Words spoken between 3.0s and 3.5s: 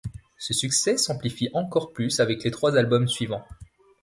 suivants.